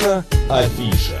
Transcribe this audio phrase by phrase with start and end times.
[0.00, 1.18] Наша афиша.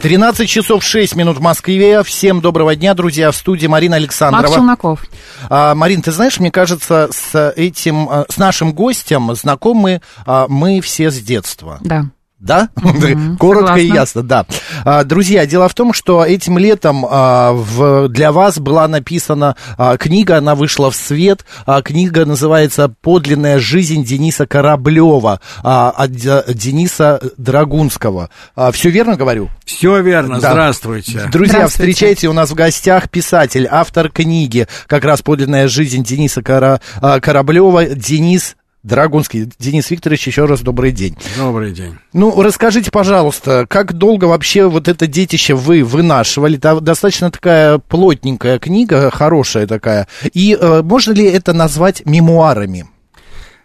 [0.00, 2.02] 13 часов 6 минут в Москве.
[2.02, 3.30] Всем доброго дня, друзья.
[3.30, 4.42] В студии Марина Александрова.
[4.42, 5.04] Макс Челноков.
[5.50, 10.80] А, Марин, ты знаешь, мне кажется, с этим, а, с нашим гостем знакомы а, мы
[10.80, 11.78] все с детства.
[11.82, 12.06] Да.
[12.40, 12.70] Да?
[12.76, 13.94] Мгм, Коротко и согласна.
[14.00, 14.46] ясно, да.
[14.84, 19.96] А, Друзья, дело в том, что этим летом а, в- для вас была написана а,
[19.96, 21.44] книга, она вышла в свет.
[21.66, 28.30] А, Книга называется «Подлинная жизнь Дениса Кораблева» а, от Д- Дениса Драгунского.
[28.72, 29.48] Все верно говорю?
[29.64, 30.50] Все верно, Да.
[30.50, 31.28] здравствуйте.
[31.30, 31.92] Друзья, Здравствуйте.
[31.92, 37.20] встречайте у нас в гостях писатель, автор книги, как раз подлинная жизнь Дениса Кора- а,
[37.20, 39.46] Кораблева, Денис Драгунский.
[39.58, 41.14] Денис Викторович, еще раз добрый день.
[41.36, 41.96] Добрый день.
[42.14, 46.56] Ну, расскажите, пожалуйста, как долго вообще вот это детище вы вынашивали?
[46.56, 50.08] Та- Достаточно такая плотненькая книга, хорошая такая.
[50.32, 52.86] И э, можно ли это назвать мемуарами?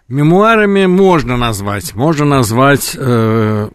[0.09, 1.95] Мемуарами можно назвать.
[1.95, 3.69] Можно назвать э,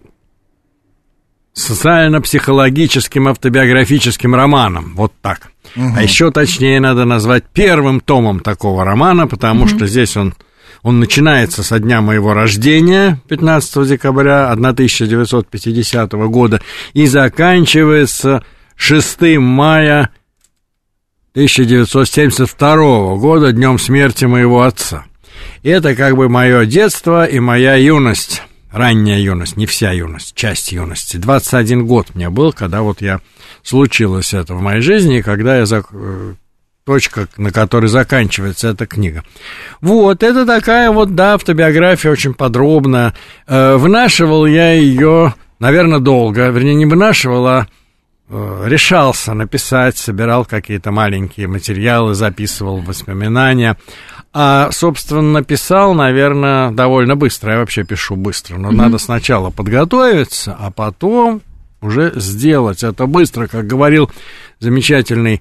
[1.54, 4.92] социально-психологическим автобиографическим романом.
[4.94, 5.50] Вот так.
[5.76, 10.34] А еще точнее надо назвать первым томом такого романа, потому что здесь он,
[10.82, 16.60] он начинается со дня моего рождения, 15 декабря 1950 года,
[16.94, 18.42] и заканчивается
[18.76, 20.10] 6 мая
[21.32, 25.04] 1972 года, днем смерти моего отца.
[25.62, 28.42] И это как бы мое детство и моя юность,
[28.72, 31.18] ранняя юность, не вся юность, часть юности.
[31.18, 33.20] 21 год мне был, когда вот я
[33.62, 36.34] случилось это в моей жизни, когда я э,
[36.90, 39.22] точка, на которой заканчивается эта книга.
[39.80, 43.14] Вот, это такая вот, да, автобиография очень подробная.
[43.46, 47.68] Э, вынашивал я ее, наверное, долго, вернее, не вынашивал, а
[48.28, 53.76] э, решался написать, собирал какие-то маленькие материалы, записывал воспоминания.
[54.32, 57.52] А, собственно, написал, наверное, довольно быстро.
[57.52, 58.58] Я вообще пишу быстро.
[58.58, 61.40] Но надо сначала подготовиться, а потом
[61.80, 63.46] уже сделать это быстро.
[63.46, 64.10] Как говорил
[64.58, 65.40] замечательный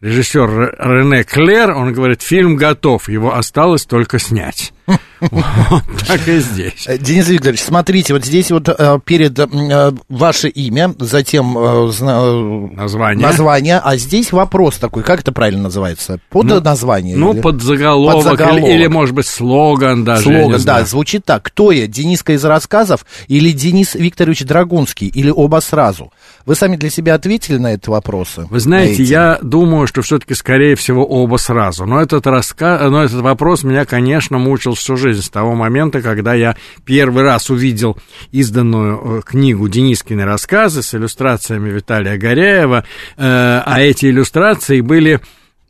[0.00, 4.73] режиссер Рене Клер, он говорит, фильм готов, его осталось только снять.
[4.86, 6.84] Так и здесь.
[6.86, 13.26] Э, Денис Викторович, смотрите, вот здесь вот э, перед э, ваше имя, затем Название.
[13.26, 16.18] название, а здесь вопрос такой, как это правильно называется?
[16.28, 17.16] Под Ну, название?
[17.16, 18.38] Ну, под заголовок.
[18.40, 20.24] Или, может быть, слоган даже.
[20.24, 21.42] Слоган, да, звучит так.
[21.44, 26.12] Кто я, Дениска из рассказов или Денис Викторович Драгунский, или оба сразу?
[26.44, 28.46] Вы сами для себя ответили на эти вопросы?
[28.50, 31.86] Вы знаете, я думаю, что все-таки, скорее всего, оба сразу.
[31.86, 32.78] Но этот, раска...
[32.90, 37.50] Но этот вопрос меня, конечно, мучил всю жизнь с того момента, когда я первый раз
[37.50, 37.96] увидел
[38.32, 42.84] изданную э, книгу Денискины рассказы с иллюстрациями Виталия Горяева,
[43.16, 43.22] э,
[43.64, 45.20] а эти иллюстрации были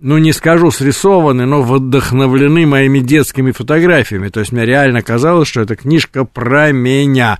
[0.00, 4.28] ну, не скажу срисованы, но вдохновлены моими детскими фотографиями.
[4.28, 7.38] То есть мне реально казалось, что это книжка про меня.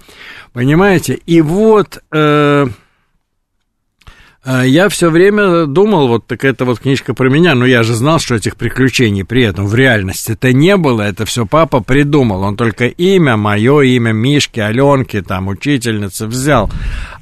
[0.53, 1.15] Понимаете?
[1.27, 2.03] И вот...
[2.13, 2.67] э,
[4.47, 8.19] Я все время думал, вот так это вот книжка про меня, но я же знал,
[8.19, 12.87] что этих приключений при этом в реальности-то не было, это все папа придумал, он только
[12.87, 16.71] имя, мое имя, Мишки, Аленки, там, учительницы взял,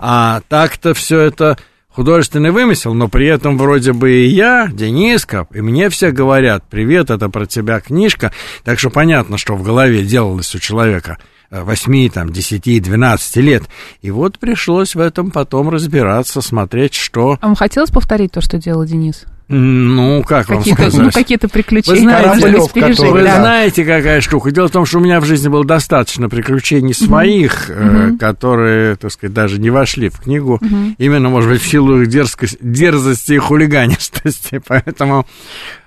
[0.00, 1.56] а так-то все это
[1.90, 7.10] художественный вымысел, но при этом вроде бы и я, Дениска, и мне все говорят, привет,
[7.10, 8.32] это про тебя книжка,
[8.64, 11.18] так что понятно, что в голове делалось у человека–
[11.52, 13.64] 8, там, 10, 12 лет.
[14.00, 17.38] И вот пришлось в этом потом разбираться, смотреть, что...
[17.40, 19.24] А вам хотелось повторить то, что делал Денис?
[19.48, 21.00] Ну, как вам Какие-то, сказать?
[21.06, 23.36] ну, какие-то приключения Вы знаете, который- Вы да.
[23.36, 24.50] знаете, какая штука?
[24.50, 29.12] Дело в том, что у меня в жизни было достаточно приключений своих, э, которые, так
[29.12, 30.58] сказать, даже не вошли в книгу.
[30.96, 34.62] Именно, может быть, в силу их дерзкость- дерзости и хулиганистости.
[34.66, 35.26] Поэтому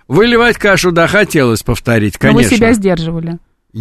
[0.08, 2.58] выливать кашу, да, хотелось повторить, Но вы конечно.
[2.58, 3.40] себя сдерживали.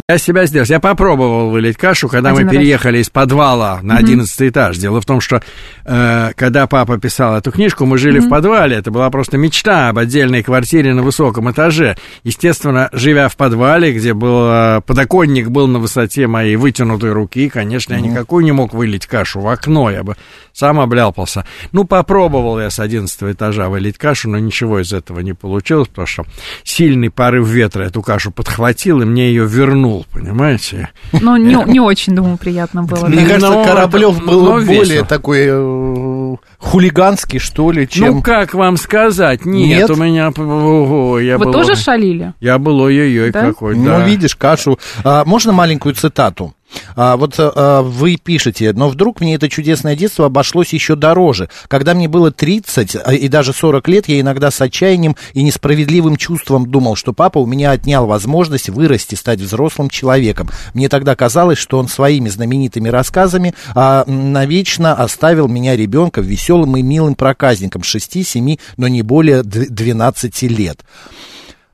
[0.09, 0.65] Я себя сделал.
[0.67, 2.57] Я попробовал вылить кашу, когда Один мы раз.
[2.59, 4.77] переехали из подвала на одиннадцатый этаж.
[4.77, 5.41] Дело в том, что
[5.85, 8.75] э, когда папа писал эту книжку, мы жили в подвале.
[8.75, 11.95] Это была просто мечта об отдельной квартире на высоком этаже.
[12.23, 17.93] Естественно, живя в подвале, где был э, подоконник был на высоте моей вытянутой руки, конечно,
[17.93, 19.89] я никакую не мог вылить кашу в окно.
[19.89, 20.17] Я бы
[20.51, 21.45] сам обляпался.
[21.71, 26.05] Ну, попробовал я с одиннадцатого этажа вылить кашу, но ничего из этого не получилось, потому
[26.05, 26.25] что
[26.65, 29.45] сильный порыв ветра эту кашу подхватил и мне ее
[29.85, 30.89] вернул, понимаете?
[31.13, 33.05] Ну, не, не очень, думаю, приятно было.
[33.07, 33.27] Мне да.
[33.27, 35.05] кажется, Ну, Кораблев это- был ну, более весело.
[35.05, 38.15] такой э, хулиганский, что ли, чем...
[38.15, 39.45] Ну, как вам сказать?
[39.45, 39.89] Нет, Нет?
[39.89, 40.29] у меня...
[40.35, 42.33] ого, я Вы был, тоже шалили?
[42.39, 43.41] Я был ой-ой-ой Да?
[43.47, 44.05] какой, Ну, да.
[44.05, 44.79] видишь, кашу.
[45.03, 46.53] А, можно маленькую цитату?
[46.95, 51.49] А, вот а, вы пишете, но вдруг мне это чудесное детство обошлось еще дороже.
[51.67, 56.15] Когда мне было 30 а, и даже 40 лет, я иногда с отчаянием и несправедливым
[56.15, 60.49] чувством думал, что папа у меня отнял возможность вырасти, стать взрослым человеком.
[60.73, 66.81] Мне тогда казалось, что он своими знаменитыми рассказами а, навечно оставил меня ребенком, веселым и
[66.81, 70.79] милым проказником 6-7, но не более 12 лет.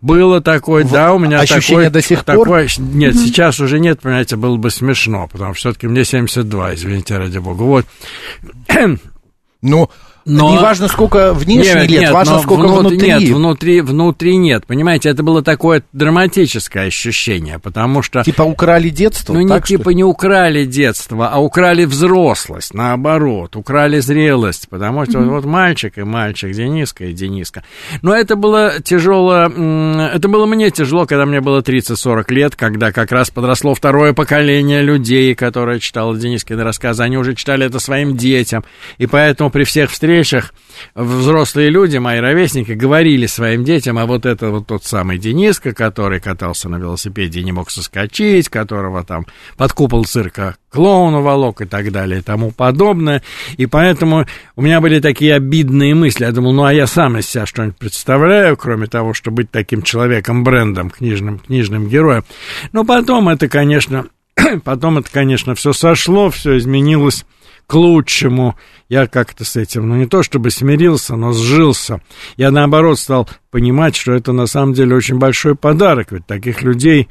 [0.02, 2.38] Было такое, В- да, у меня ощущение такое, до сих пор?
[2.40, 7.18] такое, Нет, сейчас уже нет, понимаете, было бы смешно, потому что все-таки мне 72, извините,
[7.18, 7.62] ради бога.
[7.62, 7.86] Вот.
[9.62, 9.90] Ну,
[10.32, 13.08] Но- неважно, сколько внешне лет, важно, но сколько внут- внутри.
[13.08, 14.66] Нет, внутри, внутри нет.
[14.66, 18.24] Понимаете, это было такое драматическое ощущение, потому что...
[18.24, 19.34] Типа украли детство?
[19.34, 19.96] Ну, не так, что типа ли?
[19.96, 26.52] не украли детство, а украли взрослость, наоборот, украли зрелость, потому что вот мальчик и мальчик,
[26.52, 27.64] Дениска и Дениска.
[28.02, 33.12] Но это было тяжело, это было мне тяжело, когда мне было 30-40 лет, когда как
[33.12, 38.64] раз подросло второе поколение людей, которое читало Денискины рассказы, они уже читали это своим детям,
[38.98, 40.21] и поэтому при всех встречах
[40.96, 46.20] взрослые люди, мои ровесники, говорили своим детям, а вот это вот тот самый Дениска, который
[46.20, 49.26] катался на велосипеде и не мог соскочить, которого там
[49.58, 53.22] под купол цирка клоун уволок и так далее и тому подобное.
[53.58, 54.26] И поэтому
[54.56, 56.24] у меня были такие обидные мысли.
[56.26, 59.82] Я думал, ну а я сам из себя что-нибудь представляю, кроме того, чтобы быть таким
[59.82, 62.24] человеком-брендом, книжным, книжным героем.
[62.72, 64.06] Но потом это, конечно,
[64.64, 67.26] потом это, конечно, все сошло, все изменилось
[67.72, 68.58] к лучшему.
[68.90, 72.02] Я как-то с этим, ну не то чтобы смирился, но сжился.
[72.36, 77.08] Я наоборот стал понимать, что это на самом деле очень большой подарок, ведь таких людей,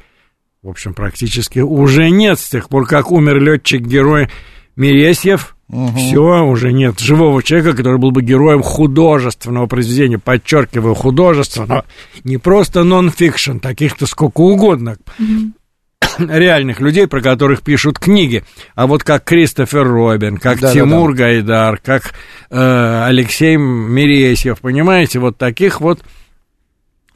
[0.61, 4.29] в общем, практически уже нет с тех пор, как умер летчик-герой
[4.75, 5.55] Мересьев.
[5.95, 11.85] Все, уже нет живого человека, который был бы героем художественного произведения, подчеркиваю, художественного,
[12.23, 14.97] не просто нон-фикшн, таких-то сколько угодно
[16.19, 18.43] реальных людей, про которых пишут книги.
[18.75, 20.73] А вот как Кристофер Робин, как Да-да-да.
[20.73, 22.13] Тимур Гайдар, как
[22.49, 26.01] э, Алексей Мересьев, понимаете, вот таких вот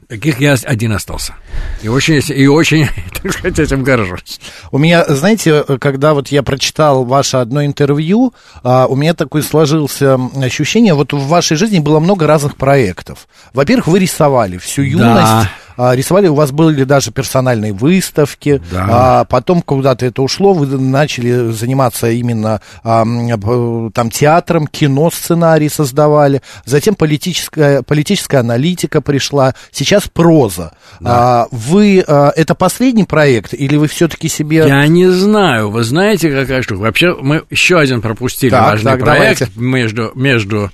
[0.08, 1.34] Таких я один остался.
[1.82, 2.86] И очень, и очень,
[3.22, 4.40] так сказать, этим горжусь.
[4.70, 8.32] У меня, знаете, когда вот я прочитал ваше одно интервью,
[8.62, 13.26] а, у меня такое сложилось ощущение, вот в вашей жизни было много разных проектов.
[13.52, 18.86] Во-первых, вы рисовали всю юность, а, рисовали, у вас были даже персональные выставки, Да.
[18.88, 25.68] а потом куда-то это ушло, вы начали заниматься именно а, п- там театром, кино, сценарий
[25.68, 30.72] создавали, затем политическая, политическая аналитика пришла, сейчас проза.
[31.04, 34.64] А, вы, а, это последний проект, или вы все-таки себе...
[34.66, 36.80] Я не знаю, вы знаете, какая штука.
[36.80, 39.48] Вообще, мы еще один пропустили Так, важный так, проект давайте.
[39.60, 40.70] между, между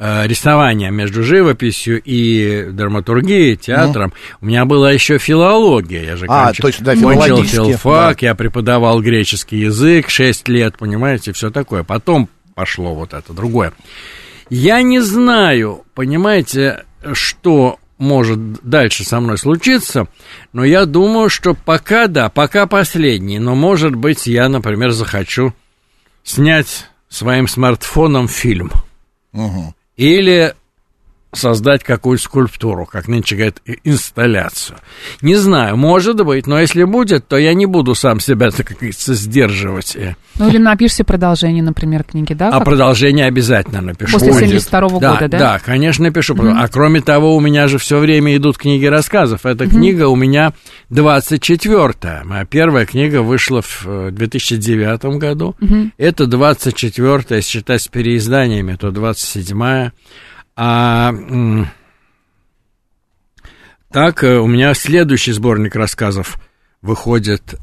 [0.00, 4.12] э, рисованием, между живописью и драматургией, театром.
[4.40, 6.02] У меня была еще филология.
[6.02, 11.32] Я же А, кончил, точно, да, кончил филфак, я преподавал греческий язык 6 лет, понимаете,
[11.32, 11.84] все такое.
[11.84, 13.72] Потом пошло вот это другое.
[14.48, 20.08] Я не знаю, понимаете, что может дальше со мной случиться,
[20.54, 25.52] но я думаю, что пока да, пока последний, но может быть я, например, захочу
[26.24, 28.72] снять своим смартфоном фильм
[29.32, 29.74] Мгм.
[30.00, 30.54] Или
[31.32, 34.78] создать какую-то скульптуру, как нынче говорят, инсталляцию.
[35.22, 38.78] Не знаю, может быть, но если будет, то я не буду сам себя, так как
[38.78, 39.94] говорится, сдерживать.
[39.96, 40.16] э.
[40.36, 42.48] Ну или напишите продолжение, например, книги, да?
[42.48, 44.12] А как- продолжение обязательно напишу.
[44.18, 44.54] После Будет.
[44.54, 45.38] 72-го да, года, да?
[45.38, 46.36] Да, конечно, напишу.
[46.40, 49.46] А кроме того, у меня же все время идут книги рассказов.
[49.46, 50.52] Эта книга у меня
[50.90, 52.22] 24-я.
[52.24, 55.54] Моя первая книга вышла в э, 2009 году.
[55.96, 59.92] Это 24-я, если считать с переизданиями, то 27-я.
[60.62, 61.14] А
[63.90, 66.36] так, э, у меня следующий сборник рассказов
[66.82, 67.54] выходит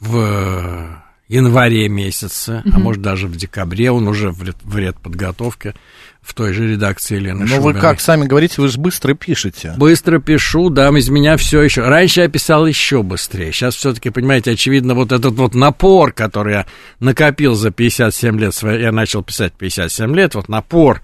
[0.00, 5.74] в январе месяце, а может даже в декабре, он уже в ред, в подготовке
[6.20, 7.80] в той же редакции Елены Ну, вы Шубиной.
[7.80, 9.74] как сами говорите, вы же быстро пишете.
[9.76, 11.82] Быстро пишу, да, из меня все еще.
[11.82, 13.52] Раньше я писал еще быстрее.
[13.52, 16.66] Сейчас все-таки, понимаете, очевидно, вот этот вот напор, который я
[16.98, 21.00] накопил за 57 лет, я начал писать 57 лет, вот напор.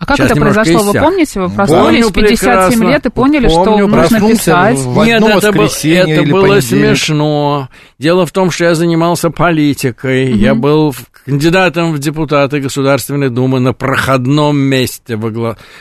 [0.00, 0.92] А как Сейчас это произошло?
[0.92, 1.40] Вы помните?
[1.40, 2.36] Вы проснулись в 57
[2.68, 2.84] прекрасно.
[2.88, 4.78] лет и поняли, что Помню, нужно проснулся писать?
[4.78, 5.88] в Нет, это, был- это
[6.22, 6.62] или было понедельник.
[6.96, 7.68] смешно.
[7.98, 10.32] Дело в том, что я занимался политикой.
[10.32, 10.94] Я был
[11.26, 15.16] кандидатом в депутаты Государственной Думы на проходном месте.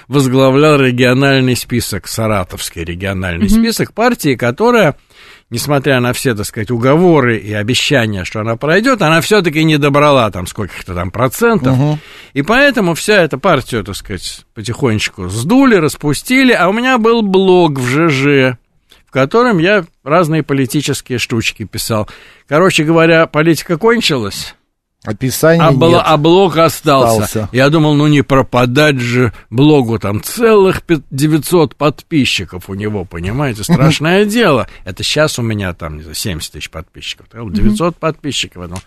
[0.08, 4.96] Возглавлял региональный список, Саратовский региональный список партии, которая,
[5.50, 10.30] несмотря на все, так сказать, уговоры и обещания, что она пройдет, она все-таки не добрала
[10.32, 11.76] там сколько-то там процентов.
[12.34, 17.80] И поэтому вся эта партия, так сказать, потихонечку сдули, распустили, а у меня был блог
[17.80, 18.58] в ЖЖ
[19.08, 22.10] в котором я разные политические штучки писал.
[22.46, 24.57] Короче говоря, политика кончилась.
[25.08, 26.02] Описание а, было, нет.
[26.06, 27.24] а блог остался.
[27.24, 27.50] Остался.
[27.54, 33.64] Я думал, ну не пропадать же блогу, там целых пи- 900 подписчиков у него, понимаете,
[33.64, 34.68] страшное дело.
[34.84, 38.64] Это сейчас у меня там, не знаю, 70 тысяч подписчиков, так вот 900 подписчиков.
[38.64, 38.82] Я думал,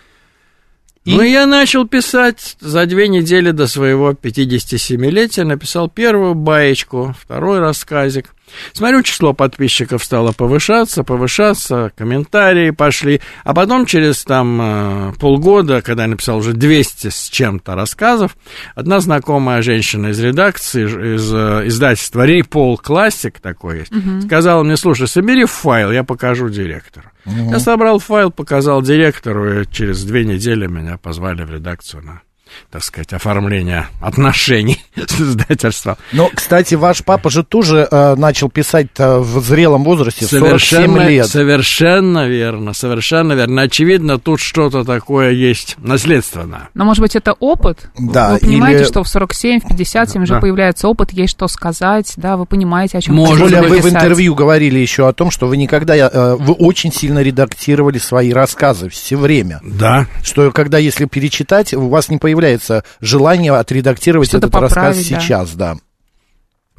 [1.07, 7.61] Ну, и я начал писать за две недели до своего 57-летия, написал первую баечку, второй
[7.61, 8.35] рассказик.
[8.73, 13.21] Смотрю, число подписчиков стало повышаться, повышаться, комментарии пошли.
[13.45, 18.37] А потом через там э, полгода, когда я написал уже 200 с чем-то рассказов,
[18.75, 23.93] одна знакомая женщина из редакции, из э, издательства Репол Классик такой есть,
[24.25, 27.11] сказала мне, слушай, собери файл, я покажу директору.
[27.27, 32.23] Я собрал файл, показал директору, и через две недели меня позвали в редакцию на
[32.71, 35.97] так сказать, оформление отношений с издательством.
[36.13, 41.09] Но, кстати, ваш папа же тоже э, начал писать в зрелом возрасте, в 47 Совершенно,
[41.09, 41.27] лет.
[41.27, 43.63] совершенно верно, совершенно верно.
[43.63, 46.69] Очевидно, тут что-то такое есть наследственное.
[46.75, 47.91] Но, может быть, это опыт?
[47.99, 50.41] Да, Вы понимаете, или- что в 47, в 57 уже Да.
[50.41, 53.89] появляется опыт, есть что сказать, да, вы понимаете, о чем Может Тем более вы в
[53.89, 58.89] интервью говорили еще о том, что вы никогда, э, вы очень сильно редактировали свои рассказы
[58.89, 59.61] все время.
[59.63, 60.07] Да.
[60.23, 62.40] Что когда, если перечитать, у вас не появляется
[63.01, 65.21] желание отредактировать Что-то этот рассказ поправить, да.
[65.21, 65.77] сейчас, да.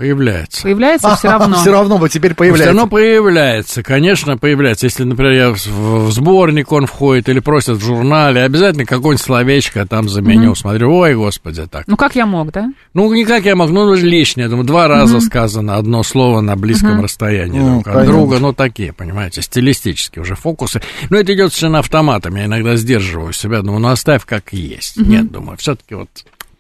[0.01, 0.63] Появляется.
[0.63, 1.57] Появляется все равно.
[1.57, 2.67] Все равно вот теперь Все появляется.
[2.69, 4.87] равно появляется, конечно, появляется.
[4.87, 5.67] Если, например, я в,
[6.07, 10.55] в сборник он входит или просят в журнале, обязательно какое-нибудь словечко там заменю.
[10.55, 11.83] Смотрю, ой, господи, так.
[11.85, 12.71] Ну, как я мог, да?
[12.95, 14.47] Ну, никак я мог, ну, лишнее.
[14.49, 18.11] Думаю, два раза сказано одно слово на близком расстоянии Ну, друг от понятно.
[18.11, 18.39] друга.
[18.39, 20.81] Ну, такие, понимаете, стилистические уже фокусы.
[21.11, 22.35] Но это идет совершенно автоматом.
[22.37, 23.61] Я иногда сдерживаю себя.
[23.61, 24.97] Думаю, ну, оставь как есть.
[24.97, 26.09] Нет, думаю, все-таки вот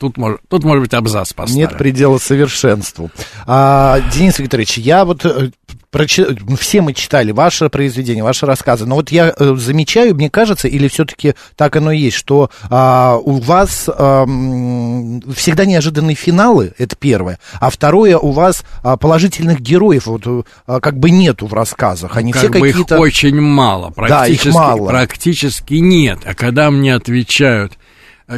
[0.01, 1.61] тут, мож- тут, может быть, абзац поставим.
[1.61, 3.11] Нет предела совершенству.
[3.45, 5.51] А, Денис Викторович, я вот э,
[5.91, 6.25] прочи-
[6.57, 10.87] все мы читали ваше произведение, ваши рассказы, но вот я э, замечаю, мне кажется, или
[10.87, 17.37] все-таки так оно и есть, что а, у вас ам, всегда неожиданные финалы, это первое,
[17.59, 22.17] а второе, у вас а, положительных героев вот э, а, как бы нету в рассказах,
[22.17, 22.97] они все как бы их какие-то...
[22.97, 24.87] очень мало, Да, их практически, мало.
[24.89, 26.19] практически нет.
[26.25, 27.80] А когда мне отвечают, а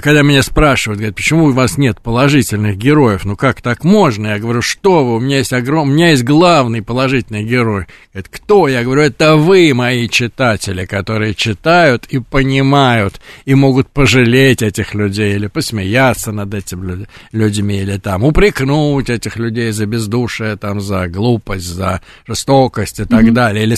[0.02, 4.28] когда меня спрашивают, говорят, почему у вас нет положительных героев, ну как так можно?
[4.28, 5.90] Я говорю, что вы, у меня есть огром...
[5.90, 7.86] у меня есть главный положительный герой.
[8.14, 8.68] Говорят, кто?
[8.68, 15.36] Я говорю, это вы, мои читатели, которые читают и понимают, и могут пожалеть этих людей,
[15.36, 21.08] или посмеяться над этими люд- людьми, или там упрекнуть этих людей за бездушие, там, за
[21.08, 23.76] глупость, за жестокость и так далее, или,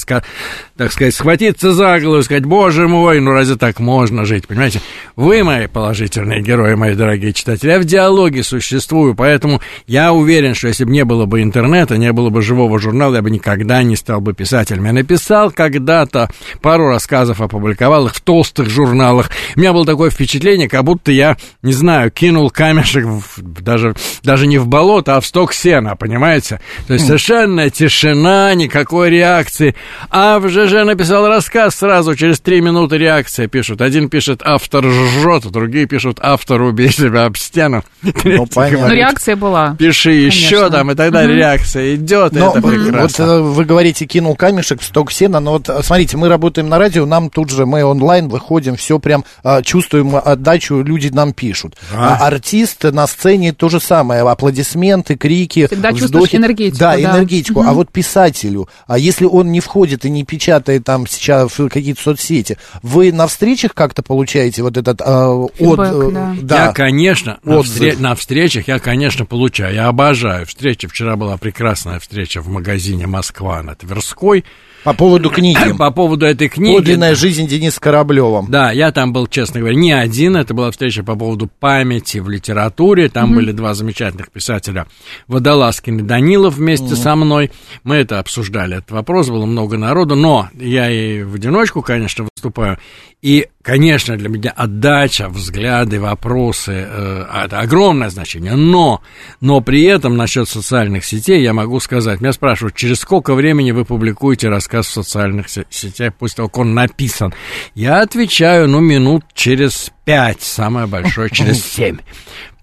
[0.77, 4.81] так сказать, схватиться за голову и сказать, боже мой, ну разве так можно жить, понимаете?
[5.15, 5.67] Вы мои
[6.05, 10.91] положительные герои, мои дорогие читатели, я в диалоге существую, поэтому я уверен, что если бы
[10.91, 14.33] не было бы интернета, не было бы живого журнала, я бы никогда не стал бы
[14.33, 14.85] писателем.
[14.85, 16.29] Я написал когда-то
[16.61, 19.31] пару рассказов, опубликовал их в толстых журналах.
[19.55, 24.45] У меня было такое впечатление, как будто я, не знаю, кинул камешек в- даже, даже
[24.47, 26.59] не в болото, а в сток сена, понимаете?
[26.87, 29.75] То есть совершенная тишина, никакой реакции.
[30.11, 33.81] А в ЖЖ написал рассказ сразу, через три минуты реакция пишут.
[33.81, 37.83] Один пишет, автор жжет, другие пишут, автор убей себя об стену.
[38.01, 38.51] Понятно.
[38.55, 39.75] Но говорит, реакция была.
[39.77, 43.23] Пиши еще там, и тогда реакция идет, и Но это вот прекрасно.
[43.23, 46.77] э, вы говорите, кинул камешек в сток сена, но вот э, смотрите, мы работаем на
[46.77, 51.75] радио, нам тут же, мы онлайн выходим, все прям э, чувствуем отдачу, люди нам пишут.
[51.91, 52.17] Да.
[52.21, 56.35] А артист на сцене то же самое, аплодисменты, крики, Всегда чувствуешь вздохи.
[56.37, 56.99] энергетику, Да, да.
[57.01, 57.61] энергетику.
[57.65, 62.01] А вот писателю, а если он не входит и не печатает там сейчас в какие-то
[62.01, 65.49] соцсети, вы на встречах как-то получаете вот этот э, от,
[65.91, 66.65] Фидбэк, э, да.
[66.67, 67.75] Я, конечно, на, Отзыв.
[67.75, 69.73] встре- на встречах я, конечно, получаю.
[69.75, 70.87] Я обожаю встречи.
[70.87, 74.43] Вчера была прекрасная встреча в магазине Москва на Тверской.
[74.83, 75.73] по поводу книги.
[75.77, 76.75] По поводу этой книги.
[76.77, 78.45] Подлинная жизнь Дениса Кораблева.
[78.47, 80.35] Да, я там был, честно говоря, не один.
[80.37, 83.09] Это была встреча по поводу памяти в литературе.
[83.09, 84.85] Там были два замечательных писателя.
[85.27, 87.51] Водолазкин и Данилов вместе со мной.
[87.83, 89.29] Мы это обсуждали, этот вопрос.
[89.29, 90.15] Было много народу.
[90.15, 92.77] Но я и в одиночку, конечно, выступаю.
[93.23, 98.55] И, конечно, для меня отдача, взгляды, вопросы, э, это огромное значение.
[98.55, 99.01] Но,
[99.41, 103.83] но при этом насчет социальных сетей я могу сказать, меня спрашивают, через сколько времени вы
[103.83, 107.33] публикуете рассказ в социальных се- сетях, после того, как он написан?
[107.73, 111.97] Я отвечаю, ну, минут через пять, самое большое, через семь.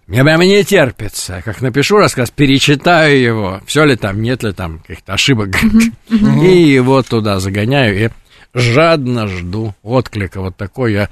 [0.07, 1.43] Мне прямо не терпится.
[1.45, 3.61] Как напишу рассказ, перечитаю его.
[3.67, 5.51] Все ли там, нет ли там каких-то ошибок.
[6.11, 8.09] И его туда загоняю и
[8.55, 10.41] жадно жду отклика.
[10.41, 11.09] Вот такой я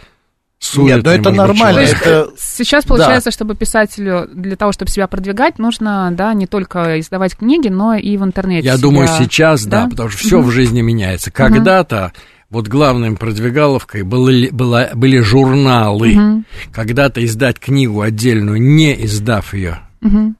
[0.58, 1.86] суетный, Нет, ну это нормально.
[1.86, 2.02] человек.
[2.02, 2.30] Это...
[2.38, 7.68] Сейчас получается, чтобы писателю для того, чтобы себя продвигать, нужно, да, не только издавать книги,
[7.68, 8.66] но и в интернете.
[8.66, 9.90] Я себя- думаю, сейчас, да, да?
[9.90, 11.30] потому что все в жизни меняется.
[11.30, 12.12] Когда-то
[12.50, 16.14] вот главным продвигаловкой были, была, были журналы.
[16.14, 16.44] Мгм.
[16.72, 20.36] Когда-то издать книгу отдельную, не издав ее, Мгм.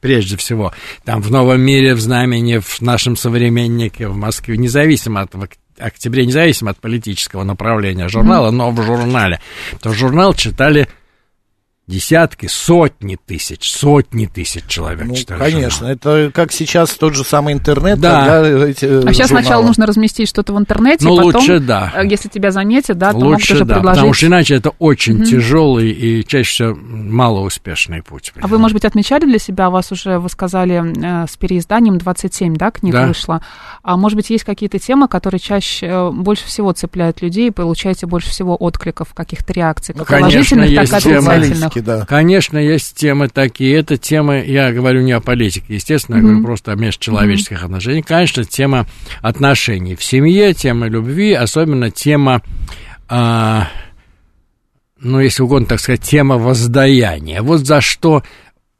[0.00, 0.72] Прежде всего,
[1.04, 5.50] там в Новом мире, в Знамени, в нашем современнике, в Москве, независимо от в ок-
[5.78, 9.40] октябре, независимо от политического направления журнала, но в журнале,
[9.80, 10.88] то журнал читали
[11.88, 15.90] десятки, сотни тысяч, сотни тысяч человек Ну, читали конечно, журнал.
[15.94, 18.20] это как сейчас тот же самый интернет, Да.
[18.20, 19.44] когда эти э, А сейчас журналы.
[19.46, 21.92] сначала нужно разместить что-то в интернете, Ну, и потом, лучше да.
[21.96, 23.96] э, если тебя заметят, да, то могут Лучше, уже да, предложить.
[23.98, 28.32] потому что иначе это очень тяжелый и чаще всего малоуспешный путь.
[28.40, 30.82] А вы, может быть, отмечали для себя, у вас уже, вы сказали,
[31.24, 33.06] э, с переизданием 27, да, книг Да.
[33.06, 33.44] вышло.
[33.82, 38.06] А может быть, есть какие-то темы, которые чаще, э, больше всего цепляют людей, и получаете
[38.06, 41.71] больше всего откликов, каких-то реакций, Ну, как конечно, положительных, есть так и отрицательных.
[41.72, 42.06] Журналистики, да.
[42.06, 43.76] Конечно, есть темы такие.
[43.76, 48.06] Это темы, я говорю не о политике, естественно, я говорю просто о межчеловеческих отношениях.
[48.06, 48.86] Конечно, тема
[49.20, 52.42] отношений в семье, тема любви, особенно тема,
[53.08, 53.68] а,
[54.98, 57.42] ну, если угодно, так сказать, тема воздаяния.
[57.42, 58.22] Вот за что,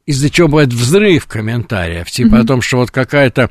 [0.05, 3.49] из-за чего бывает взрыв комментариев, типа о том, что вот какая-то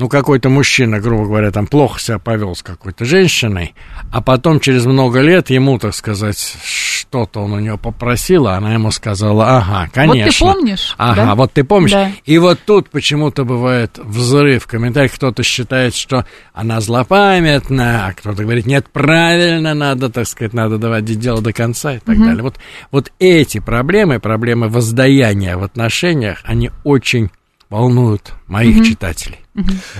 [0.00, 3.74] ну, какой-то мужчина, грубо говоря, там плохо себя повел с какой-то женщиной,
[4.10, 8.72] а потом через много лет ему, так сказать, что-то он у нее попросил, а она
[8.72, 10.46] ему сказала, ага, конечно.
[10.46, 11.34] Вот ты помнишь, Ага, да?
[11.34, 11.90] вот ты помнишь.
[11.90, 12.12] Да.
[12.24, 15.12] И вот тут почему-то бывает взрыв в комментариях.
[15.12, 21.20] Кто-то считает, что она злопамятна, а кто-то говорит, нет, правильно, надо, так сказать, надо доводить
[21.20, 22.42] дело до конца и так далее.
[22.42, 22.56] Вот,
[22.90, 27.30] вот эти проблемы, проблемы воздаяния в отношениях, они очень
[27.70, 29.38] волнуют моих читателей.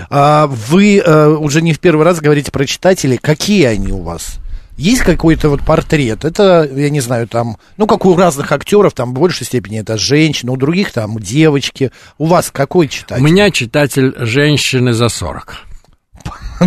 [0.09, 3.17] А вы э, уже не в первый раз говорите про читателей.
[3.17, 4.37] Какие они у вас?
[4.77, 6.25] Есть какой-то вот портрет?
[6.25, 9.97] Это, я не знаю, там, ну, как у разных актеров, там, в большей степени это
[9.97, 11.91] женщины, у других там девочки.
[12.17, 13.23] У вас какой У читатель?
[13.23, 15.57] меня читатель женщины за 40.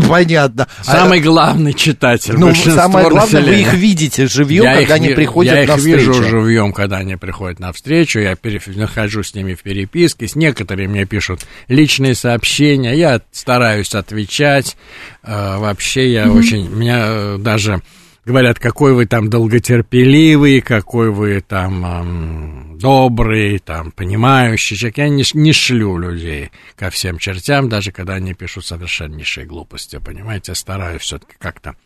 [0.09, 0.67] Понятно.
[0.81, 2.35] А, Самый главный читатель.
[2.37, 3.61] ну, самое главное, вы населения.
[3.63, 5.99] их видите живьем, Я когда их они приходят я их на встречу.
[6.13, 8.19] вижу живьем, когда они приходят на встречу.
[8.19, 10.27] Я пере- нахожусь с ними в переписке.
[10.27, 12.95] С некоторыми мне пишут личные сообщения.
[12.95, 14.77] Я стараюсь отвечать.
[15.23, 16.69] Э, вообще я очень...
[16.69, 17.81] Меня э, даже
[18.25, 24.99] говорят, какой вы там долготерпеливый, какой вы там эм, добрый, там, понимающий человек.
[24.99, 30.53] Я не, не шлю людей ко всем чертям, даже когда они пишут совершеннейшие глупости, понимаете.
[30.53, 31.77] Я стараюсь все-таки как-то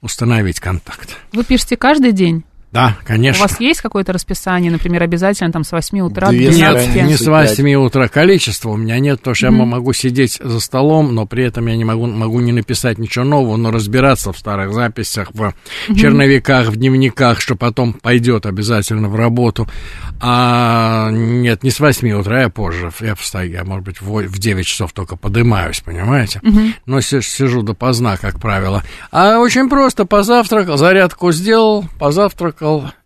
[0.00, 1.16] установить контакт.
[1.32, 2.44] Вы пишете каждый день?
[2.72, 3.42] Да, У конечно.
[3.42, 6.90] вас есть какое-то расписание, например, обязательно там с 8 утра до Две Нет, 12?
[6.90, 7.08] страницы.
[7.10, 8.08] не с 8 утра.
[8.08, 11.76] Количество у меня нет, потому что я могу сидеть за столом, но при этом я
[11.76, 15.52] не могу, могу не написать ничего нового, но разбираться в старых записях, в
[15.94, 19.68] черновиках, в дневниках, что потом пойдет обязательно в работу.
[20.20, 22.90] А нет, не с 8 утра, я позже.
[23.00, 26.40] Я встаю, я, может быть, в в 9 часов только подымаюсь, понимаете?
[26.86, 28.82] Но си- сижу допоздна, как правило.
[29.10, 32.61] А очень просто, позавтракал, зарядку сделал, позавтракал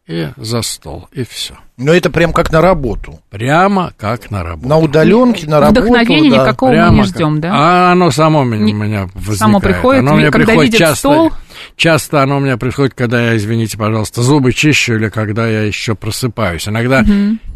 [0.07, 1.55] и за стол, и все.
[1.77, 3.19] Но это прям как на работу.
[3.31, 4.69] Прямо как на работу.
[4.69, 5.81] На удаленке, на работу.
[5.81, 6.37] Вдохновения да.
[6.43, 7.51] никакого мы Прямо не как- ждем, да?
[7.53, 9.39] А оно само меня, Не- меня возникает.
[9.39, 11.33] само приходит, оно мне когда приходит видит часто, стол?
[11.77, 15.95] Часто оно у меня приходит, когда я, извините, пожалуйста, зубы чищу или когда я еще
[15.95, 16.67] просыпаюсь.
[16.69, 17.05] Иногда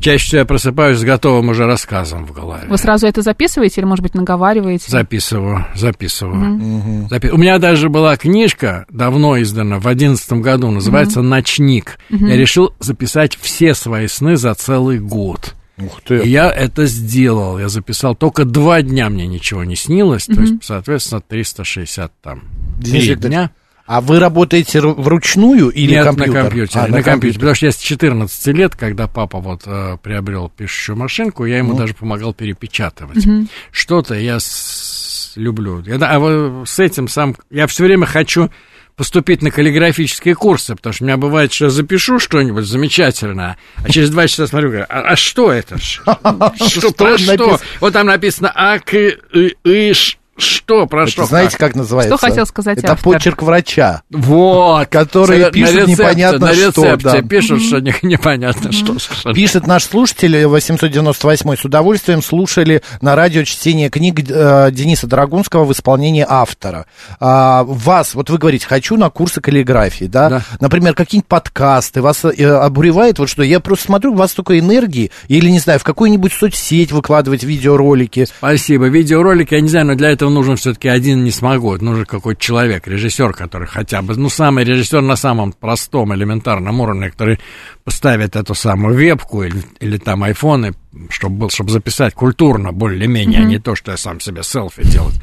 [0.01, 2.65] чаще всего я просыпаюсь с готовым уже рассказом в голове.
[2.69, 4.91] Вы сразу это записываете или, может быть, наговариваете?
[4.91, 7.09] Записываю, записываю.
[7.11, 11.99] Запи- У меня даже была книжка, давно издана, в одиннадцатом году, называется «Ночник».
[12.11, 15.55] Я решил записать все свои сны за целый год.
[15.79, 16.19] Ух ты.
[16.19, 17.59] И я это сделал.
[17.59, 18.15] Я записал.
[18.15, 20.27] Только два дня мне ничего не снилось.
[20.27, 22.43] То есть, соответственно, 360 там
[22.79, 23.51] Денис Викторович, дня.
[23.93, 26.33] А вы работаете ру- вручную или Нет, компьютер?
[26.35, 26.81] на компьютере.
[26.81, 27.41] А, на, компьютере.
[27.41, 31.75] Потому что я с 14 лет, когда папа вот э, приобрел пишущую машинку, я ему
[31.75, 33.27] даже помогал перепечатывать.
[33.73, 35.83] Что-то я с- люблю.
[35.85, 37.35] Я, а вот с этим сам...
[37.51, 38.49] Я все время хочу
[38.95, 43.89] поступить на каллиграфические курсы, потому что у меня бывает, что я запишу что-нибудь замечательное, а
[43.89, 45.79] через два часа смотрю, говорю, а, а что это?
[45.81, 46.11] Что,
[46.59, 47.09] что?
[47.09, 47.59] написано?
[47.81, 51.25] Вот там написано а, к, и, и, ш- что, про Это что?
[51.27, 51.71] знаете, как?
[51.71, 52.17] как называется?
[52.17, 53.13] Что хотел сказать Это автор?
[53.15, 54.03] почерк врача.
[54.11, 54.89] Вот.
[54.89, 57.23] Которые На пишут рецепте, непонятно на что, рецепте да.
[57.23, 58.99] пишут, что не- непонятно что.
[58.99, 59.35] совершенно.
[59.35, 65.73] Пишет наш слушатель 898 с удовольствием слушали на радио чтение книг э, Дениса Драгунского в
[65.73, 66.87] исполнении автора.
[67.19, 70.29] А, вас, вот вы говорите, хочу на курсы каллиграфии, да?
[70.29, 70.43] Да.
[70.61, 73.43] Например, какие-нибудь подкасты, вас э, обуревает вот что?
[73.43, 78.27] Я просто смотрю, у вас столько энергии, или, не знаю, в какую-нибудь соцсеть выкладывать видеоролики.
[78.27, 78.87] Спасибо.
[78.87, 81.75] Видеоролик, я не знаю, но для этого нужен все-таки один не смогу.
[81.75, 86.81] Это нужен какой-то человек, режиссер, который хотя бы, ну, самый режиссер на самом простом, элементарном
[86.81, 87.39] уровне, который
[87.85, 90.73] поставит эту самую вебку или, или там айфоны,
[91.09, 93.45] чтобы был, чтобы записать культурно, более-менее, mm-hmm.
[93.45, 95.21] а не то, что я сам себе селфи делать.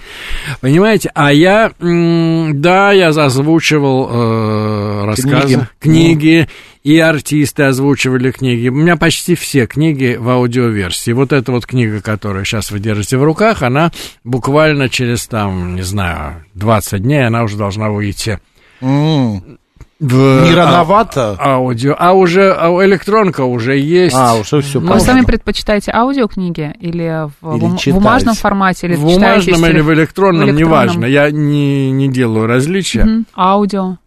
[0.61, 1.11] Понимаете?
[1.13, 6.49] А я, да, я озвучивал э, рассказы, книги, книги
[6.87, 8.69] и артисты озвучивали книги.
[8.69, 11.11] У меня почти все книги в аудиоверсии.
[11.11, 13.91] Вот эта вот книга, которую сейчас вы держите в руках, она
[14.23, 18.39] буквально через, там, не знаю, 20 дней, она уже должна выйти.
[18.79, 19.57] Mm.
[19.99, 21.35] В, не рановато?
[21.37, 21.93] А, аудио.
[21.99, 24.15] А уже а электронка уже есть.
[24.15, 28.87] А, уже все Вы сами предпочитаете аудиокниги или в или бумажном формате?
[28.87, 31.05] Или в бумажном или в электронном, в электронном, неважно.
[31.05, 33.03] Я не, не делаю различия.
[33.03, 33.25] Угу.
[33.35, 33.97] Аудио?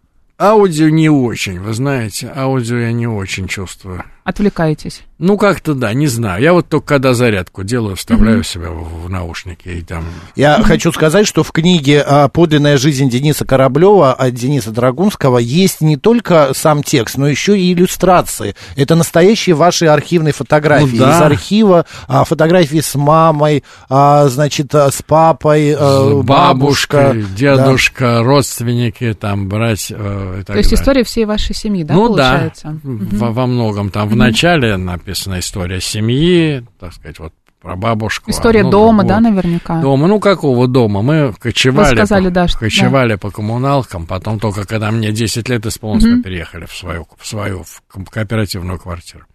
[0.43, 2.33] Аудио не очень, вы знаете.
[2.35, 4.03] Аудио я не очень чувствую.
[4.23, 5.01] Отвлекаетесь?
[5.17, 6.41] Ну, как-то да, не знаю.
[6.41, 8.43] Я вот только когда зарядку делаю, вставляю mm-hmm.
[8.43, 10.03] себя в, в наушники и там...
[10.35, 10.63] Я mm-hmm.
[10.63, 15.95] хочу сказать, что в книге а, «Подлинная жизнь Дениса Кораблева» от Дениса Драгунского есть не
[15.95, 18.55] только сам текст, но еще и иллюстрации.
[18.75, 20.97] Это настоящие ваши архивные фотографии.
[20.97, 21.17] Ну, да.
[21.17, 28.23] Из архива а, фотографии с мамой, а, значит, с папой, а, бабушка, дедушка, да.
[28.23, 30.81] родственники, там, брать а, и так То есть далее.
[30.81, 32.79] история всей вашей семьи, да, ну, получается?
[32.83, 33.17] да, mm-hmm.
[33.17, 33.89] во, во многом.
[33.91, 38.31] Там в начале написана история семьи, так сказать, вот про бабушку.
[38.31, 39.81] История ну, дома, да, наверняка?
[39.81, 41.01] Дома, ну какого дома?
[41.01, 43.17] Мы кочевали, Вы сказали, по, да, что, кочевали да.
[43.17, 46.15] по коммуналкам, потом только когда мне 10 лет исполнилось, угу.
[46.17, 49.25] мы переехали в свою, в свою в кооперативную квартиру.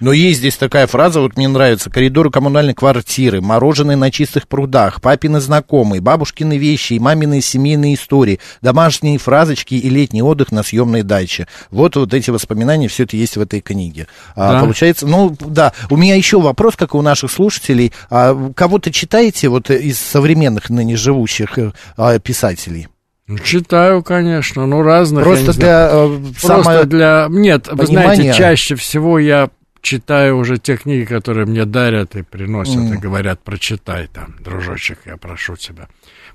[0.00, 5.00] Но есть здесь такая фраза, вот мне нравится, коридоры коммунальной квартиры, мороженое на чистых прудах,
[5.00, 11.02] папины знакомые, бабушкины вещи и мамины семейные истории, домашние фразочки и летний отдых на съемной
[11.02, 11.48] даче.
[11.70, 14.06] Вот вот эти воспоминания, все это есть в этой книге.
[14.34, 14.58] А, да.
[14.58, 18.92] А, получается, ну да, у меня еще вопрос, как и у наших слушателей, а, кого-то
[18.92, 21.58] читаете вот из современных ныне живущих
[21.96, 22.88] а, писателей?
[23.28, 25.24] Ну, читаю, конечно, ну разных.
[25.24, 27.26] Просто для э, Просто для...
[27.28, 27.76] Нет, понимания...
[27.76, 32.94] вы знаете, чаще всего я читаю уже те книги, которые мне дарят и приносят, mm.
[32.94, 35.88] и говорят, прочитай там, дружочек, я прошу тебя.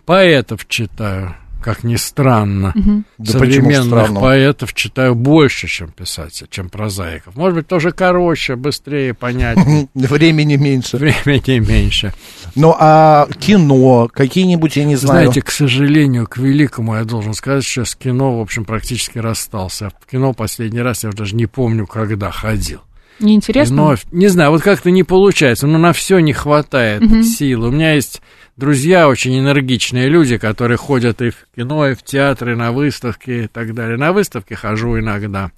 [0.06, 2.74] Поэтов читаю, как ни странно.
[2.76, 3.04] Mm-hmm.
[3.20, 7.36] Да Современных поэтов читаю больше, чем писателей, чем прозаиков.
[7.36, 9.88] Может быть, тоже короче, быстрее, понятнее.
[9.94, 10.98] Времени меньше.
[10.98, 12.14] Времени меньше.
[12.56, 15.26] Ну, а кино, какие-нибудь, я не знаю.
[15.26, 19.92] Знаете, к сожалению, к великому, я должен сказать, что с кино, в общем, практически расстался.
[20.02, 22.82] В кино последний раз я даже не помню, когда ходил.
[23.22, 23.76] Неинтересно?
[23.76, 27.24] Но, не знаю, вот как-то не получается, но на все не хватает угу.
[27.24, 27.66] сил.
[27.66, 28.22] У меня есть
[28.62, 33.32] друзья, очень энергичные люди, которые ходят и в кино, и в театры, и на выставки
[33.32, 33.98] и так далее.
[33.98, 35.52] На выставки хожу иногда,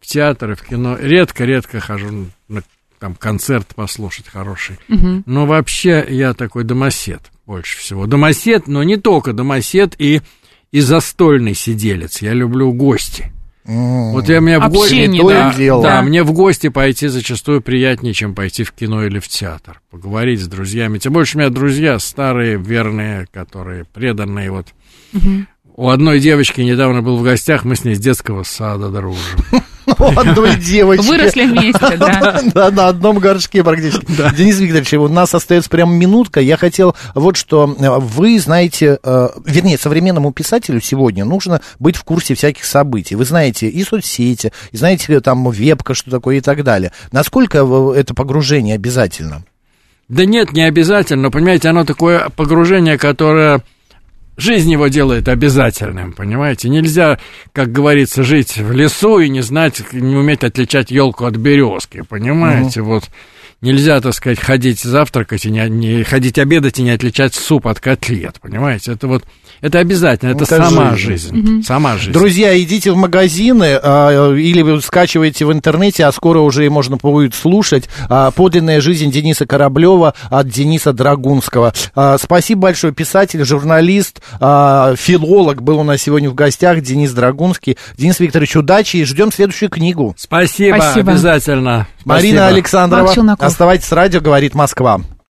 [0.00, 0.96] в театр и в кино.
[0.98, 2.62] Редко-редко хожу на
[3.00, 4.78] там концерт послушать хороший.
[4.88, 5.24] Угу.
[5.26, 8.06] Но вообще я такой домосед больше всего.
[8.06, 10.22] Домосед, но не только домосед и,
[10.70, 12.22] и застольный сиделец.
[12.22, 13.32] Я люблю гости.
[13.66, 18.34] Вот я мне в гости, да, да, да, мне в гости пойти зачастую приятнее, чем
[18.34, 20.98] пойти в кино или в театр, поговорить с друзьями.
[20.98, 24.50] Тем больше у меня друзья старые, верные, которые преданные.
[24.50, 24.66] Вот
[25.14, 25.46] угу.
[25.76, 29.40] у одной девочки недавно был в гостях, мы с ней с детского сада дружим.
[30.00, 31.06] У одной девочки.
[31.06, 32.42] Выросли вместе, да.
[32.54, 34.06] Да, на одном горшке практически.
[34.36, 36.40] Денис Викторович, у нас остается прям минутка.
[36.40, 37.66] Я хотел вот что.
[37.66, 43.14] Вы знаете, э, вернее, современному писателю сегодня нужно быть в курсе всяких событий.
[43.14, 46.92] Вы знаете и соцсети, и знаете там вебка, что такое и так далее.
[47.12, 47.58] Насколько
[47.94, 49.44] это погружение обязательно?
[50.08, 51.30] Да нет, не обязательно.
[51.30, 53.62] Понимаете, оно такое погружение, которое
[54.36, 56.68] Жизнь его делает обязательным, понимаете?
[56.68, 57.18] Нельзя,
[57.52, 62.80] как говорится, жить в лесу и не знать, не уметь отличать елку от березки, понимаете?
[62.80, 62.90] Угу.
[62.90, 63.04] Вот
[63.64, 67.80] нельзя, так сказать, ходить завтракать и не, не ходить обедать и не отличать суп от
[67.80, 68.92] котлет, понимаете?
[68.92, 69.24] Это вот
[69.60, 71.32] это обязательно, это, это сама жизнь.
[71.32, 71.56] жизнь.
[71.56, 71.62] Угу.
[71.62, 72.12] Сама жизнь.
[72.12, 77.34] Друзья, идите в магазины а, или вы скачиваете в интернете, а скоро уже можно будет
[77.34, 81.72] слушать а, подлинная жизнь Дениса Кораблева от Дениса Драгунского.
[81.94, 87.78] А, спасибо большое, писатель, журналист, а, филолог был у нас сегодня в гостях, Денис Драгунский.
[87.96, 90.14] Денис Викторович, удачи и ждем следующую книгу.
[90.18, 91.12] Спасибо, Спасибо.
[91.12, 91.88] обязательно.
[92.04, 92.56] Марина Спасибо.
[92.56, 95.00] Александрова, оставайтесь с радио, говорит Москва.